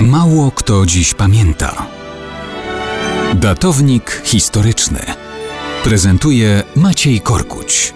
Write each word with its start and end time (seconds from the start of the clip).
Mało 0.00 0.50
kto 0.50 0.86
dziś 0.86 1.14
pamięta. 1.14 1.86
Datownik 3.34 4.22
historyczny 4.24 5.00
prezentuje 5.84 6.62
Maciej 6.76 7.20
Korkuć. 7.20 7.94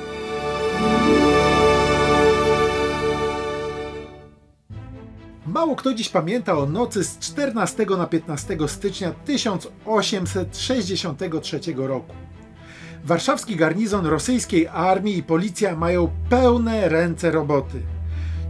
Mało 5.47 5.77
kto 5.77 5.95
dziś 5.95 6.09
pamięta 6.09 6.59
o 6.59 6.67
nocy 6.67 7.05
z 7.05 7.19
14 7.19 7.87
na 7.99 8.07
15 8.07 8.57
stycznia 8.67 9.13
1863 9.13 11.61
roku. 11.77 12.15
Warszawski 13.05 13.57
garnizon 13.57 14.07
rosyjskiej 14.07 14.69
armii 14.69 15.17
i 15.17 15.23
policja 15.23 15.77
mają 15.77 16.11
pełne 16.31 16.89
ręce 16.89 17.31
roboty. 17.31 17.83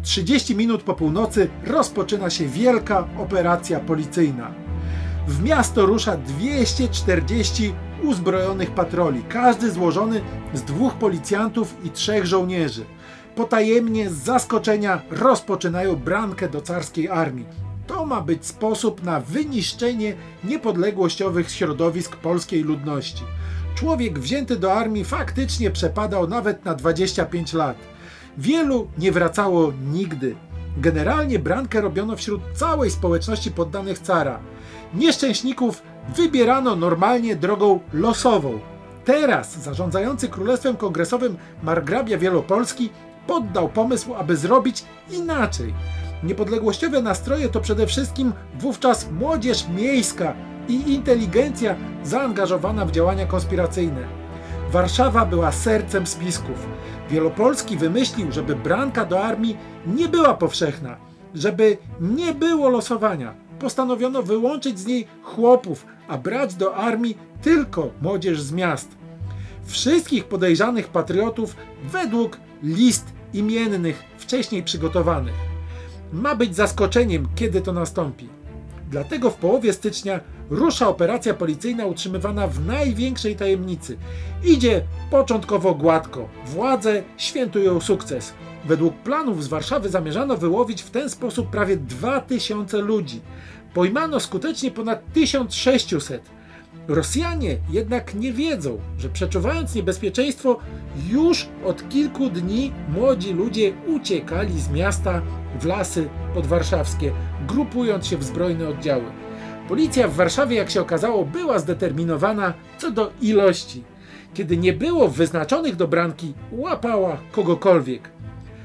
30 0.02 0.56
minut 0.56 0.82
po 0.82 0.94
północy 0.94 1.48
rozpoczyna 1.66 2.30
się 2.30 2.46
wielka 2.46 3.08
operacja 3.18 3.80
policyjna. 3.80 4.50
W 5.28 5.42
miasto 5.42 5.86
rusza 5.86 6.16
240 6.16 7.74
uzbrojonych 8.02 8.70
patroli, 8.70 9.22
każdy 9.28 9.70
złożony 9.70 10.20
z 10.54 10.62
dwóch 10.62 10.94
policjantów 10.94 11.74
i 11.84 11.90
trzech 11.90 12.26
żołnierzy. 12.26 12.84
Potajemnie 13.36 14.10
z 14.10 14.12
zaskoczenia 14.12 15.02
rozpoczynają 15.10 15.96
brankę 15.96 16.48
do 16.48 16.60
carskiej 16.60 17.08
armii. 17.08 17.46
To 17.86 18.06
ma 18.06 18.20
być 18.20 18.46
sposób 18.46 19.02
na 19.02 19.20
wyniszczenie 19.20 20.14
niepodległościowych 20.44 21.50
środowisk 21.50 22.16
polskiej 22.16 22.62
ludności. 22.62 23.22
Człowiek 23.74 24.18
wzięty 24.18 24.56
do 24.56 24.72
armii 24.72 25.04
faktycznie 25.04 25.70
przepadał 25.70 26.28
nawet 26.28 26.64
na 26.64 26.74
25 26.74 27.52
lat. 27.52 27.76
Wielu 28.38 28.88
nie 28.98 29.12
wracało 29.12 29.72
nigdy. 29.92 30.36
Generalnie 30.76 31.38
brankę 31.38 31.80
robiono 31.80 32.16
wśród 32.16 32.40
całej 32.54 32.90
społeczności 32.90 33.50
poddanych 33.50 33.98
cara. 33.98 34.38
Nieszczęśników 34.94 35.82
wybierano 36.16 36.76
normalnie 36.76 37.36
drogą 37.36 37.80
losową. 37.92 38.58
Teraz 39.04 39.58
zarządzający 39.58 40.28
Królestwem 40.28 40.76
Kongresowym 40.76 41.36
Margrabia 41.62 42.18
Wielopolski 42.18 42.90
poddał 43.26 43.68
pomysł, 43.68 44.14
aby 44.14 44.36
zrobić 44.36 44.84
inaczej. 45.10 45.74
Niepodległościowe 46.22 47.02
nastroje 47.02 47.48
to 47.48 47.60
przede 47.60 47.86
wszystkim 47.86 48.32
wówczas 48.58 49.10
młodzież 49.10 49.68
miejska 49.68 50.34
i 50.68 50.94
inteligencja 50.94 51.76
zaangażowana 52.04 52.86
w 52.86 52.90
działania 52.90 53.26
konspiracyjne. 53.26 54.19
Warszawa 54.72 55.26
była 55.26 55.52
sercem 55.52 56.06
spisków. 56.06 56.66
Wielopolski 57.10 57.76
wymyślił, 57.76 58.32
żeby 58.32 58.56
branka 58.56 59.04
do 59.04 59.24
armii 59.24 59.56
nie 59.86 60.08
była 60.08 60.34
powszechna, 60.34 60.96
żeby 61.34 61.78
nie 62.00 62.34
było 62.34 62.68
losowania. 62.68 63.34
Postanowiono 63.58 64.22
wyłączyć 64.22 64.78
z 64.78 64.86
niej 64.86 65.06
chłopów, 65.22 65.86
a 66.08 66.18
brać 66.18 66.54
do 66.54 66.76
armii 66.76 67.18
tylko 67.42 67.90
młodzież 68.02 68.40
z 68.42 68.52
miast. 68.52 68.88
Wszystkich 69.64 70.24
podejrzanych 70.24 70.88
patriotów 70.88 71.56
według 71.84 72.36
list 72.62 73.06
imiennych 73.32 74.02
wcześniej 74.18 74.62
przygotowanych. 74.62 75.34
Ma 76.12 76.34
być 76.34 76.56
zaskoczeniem, 76.56 77.28
kiedy 77.34 77.60
to 77.60 77.72
nastąpi. 77.72 78.39
Dlatego 78.90 79.30
w 79.30 79.34
połowie 79.34 79.72
stycznia 79.72 80.20
rusza 80.50 80.88
operacja 80.88 81.34
policyjna 81.34 81.86
utrzymywana 81.86 82.46
w 82.46 82.66
największej 82.66 83.36
tajemnicy. 83.36 83.96
Idzie 84.44 84.82
początkowo 85.10 85.74
gładko. 85.74 86.28
Władze 86.46 87.02
świętują 87.16 87.80
sukces. 87.80 88.32
Według 88.64 88.94
planów 88.94 89.44
z 89.44 89.48
Warszawy 89.48 89.88
zamierzano 89.88 90.36
wyłowić 90.36 90.82
w 90.82 90.90
ten 90.90 91.10
sposób 91.10 91.50
prawie 91.50 91.76
2000 91.76 92.78
ludzi. 92.78 93.20
Pojmano 93.74 94.20
skutecznie 94.20 94.70
ponad 94.70 95.12
1600. 95.12 96.39
Rosjanie 96.90 97.56
jednak 97.70 98.14
nie 98.14 98.32
wiedzą, 98.32 98.78
że 98.98 99.08
przeczuwając 99.08 99.74
niebezpieczeństwo, 99.74 100.58
już 101.10 101.48
od 101.64 101.88
kilku 101.88 102.30
dni 102.30 102.72
młodzi 102.88 103.32
ludzie 103.32 103.72
uciekali 103.86 104.60
z 104.60 104.70
miasta 104.70 105.22
w 105.60 105.64
lasy 105.64 106.08
podwarszawskie, 106.34 107.12
grupując 107.48 108.06
się 108.06 108.16
w 108.16 108.24
zbrojne 108.24 108.68
oddziały. 108.68 109.04
Policja 109.68 110.08
w 110.08 110.14
Warszawie, 110.14 110.56
jak 110.56 110.70
się 110.70 110.80
okazało, 110.80 111.24
była 111.24 111.58
zdeterminowana 111.58 112.54
co 112.78 112.90
do 112.90 113.12
ilości. 113.20 113.84
Kiedy 114.34 114.56
nie 114.56 114.72
było 114.72 115.08
wyznaczonych 115.08 115.76
do 115.76 115.88
branki, 115.88 116.34
łapała 116.52 117.16
kogokolwiek. 117.32 118.10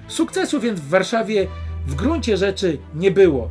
Sukcesu 0.08 0.59
więc 0.59 0.80
w 0.80 0.90
Warszawie 0.90 1.47
w 1.88 1.96
gruncie 1.96 2.38
rzeczy 2.38 2.78
nie 2.96 3.12
było. 3.12 3.50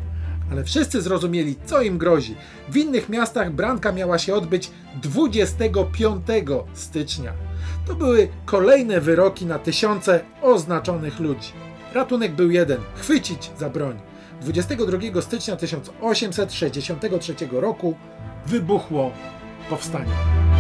Ale 0.53 0.65
wszyscy 0.65 1.03
zrozumieli, 1.03 1.56
co 1.66 1.82
im 1.82 1.99
grozi. 1.99 2.34
W 2.69 2.77
innych 2.77 3.09
miastach 3.09 3.53
branka 3.53 3.93
miała 3.93 4.19
się 4.19 4.34
odbyć 4.34 4.71
25 5.03 6.27
stycznia. 6.75 7.32
To 7.87 7.94
były 7.94 8.28
kolejne 8.44 9.00
wyroki 9.00 9.47
na 9.47 9.59
tysiące 9.59 10.21
oznaczonych 10.43 11.21
ludzi. 11.21 11.53
Ratunek 11.94 12.32
był 12.32 12.50
jeden 12.50 12.78
chwycić 12.94 13.50
za 13.59 13.71
broń. 13.71 14.00
22 14.41 15.22
stycznia 15.22 15.56
1863 15.56 17.34
roku 17.53 17.94
wybuchło 18.47 19.12
powstanie. 19.71 20.53